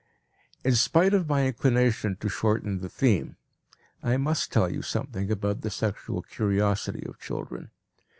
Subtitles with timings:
[0.63, 3.35] In spite of my inclination to shorten the theme,
[4.01, 7.69] I must tell you something about the sexual curiosity of children.